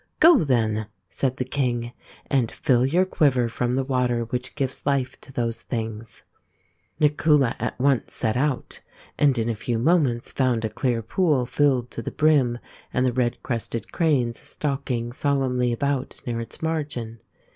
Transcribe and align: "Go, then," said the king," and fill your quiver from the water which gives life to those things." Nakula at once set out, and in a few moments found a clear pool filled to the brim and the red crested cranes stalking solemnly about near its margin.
"Go, 0.19 0.43
then," 0.43 0.87
said 1.09 1.37
the 1.37 1.45
king," 1.45 1.91
and 2.25 2.51
fill 2.51 2.87
your 2.87 3.05
quiver 3.05 3.47
from 3.47 3.75
the 3.75 3.83
water 3.83 4.25
which 4.25 4.55
gives 4.55 4.83
life 4.87 5.21
to 5.21 5.31
those 5.31 5.61
things." 5.61 6.23
Nakula 6.99 7.55
at 7.59 7.79
once 7.79 8.11
set 8.11 8.35
out, 8.35 8.81
and 9.19 9.37
in 9.37 9.47
a 9.47 9.53
few 9.53 9.77
moments 9.77 10.31
found 10.31 10.65
a 10.65 10.69
clear 10.69 11.03
pool 11.03 11.45
filled 11.45 11.91
to 11.91 12.01
the 12.01 12.09
brim 12.09 12.57
and 12.91 13.05
the 13.05 13.13
red 13.13 13.43
crested 13.43 13.91
cranes 13.91 14.39
stalking 14.39 15.11
solemnly 15.11 15.71
about 15.71 16.19
near 16.25 16.41
its 16.41 16.63
margin. 16.63 17.19